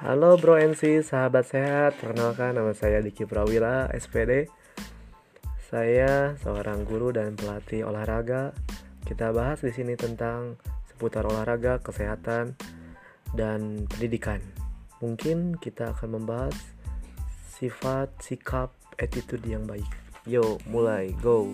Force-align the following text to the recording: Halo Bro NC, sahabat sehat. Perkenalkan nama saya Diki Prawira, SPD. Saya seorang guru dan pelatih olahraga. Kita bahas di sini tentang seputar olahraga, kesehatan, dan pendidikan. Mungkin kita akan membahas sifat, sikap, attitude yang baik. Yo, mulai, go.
Halo 0.00 0.40
Bro 0.40 0.56
NC, 0.56 1.04
sahabat 1.04 1.52
sehat. 1.52 1.92
Perkenalkan 2.00 2.56
nama 2.56 2.72
saya 2.72 3.04
Diki 3.04 3.28
Prawira, 3.28 3.84
SPD. 3.92 4.48
Saya 5.68 6.40
seorang 6.40 6.88
guru 6.88 7.12
dan 7.12 7.36
pelatih 7.36 7.84
olahraga. 7.84 8.56
Kita 9.04 9.28
bahas 9.36 9.60
di 9.60 9.68
sini 9.76 10.00
tentang 10.00 10.56
seputar 10.88 11.28
olahraga, 11.28 11.84
kesehatan, 11.84 12.56
dan 13.36 13.84
pendidikan. 13.92 14.40
Mungkin 15.04 15.60
kita 15.60 15.92
akan 15.92 16.16
membahas 16.16 16.56
sifat, 17.60 18.08
sikap, 18.24 18.72
attitude 18.96 19.44
yang 19.44 19.68
baik. 19.68 19.92
Yo, 20.24 20.56
mulai, 20.64 21.12
go. 21.20 21.52